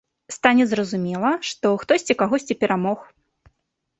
[0.35, 2.99] Стане зразумела, што хтосьці кагосьці перамог.